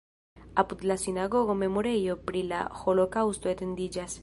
[0.61, 4.19] Apud la sinagogo memorejo pri la holokaŭsto etendiĝas.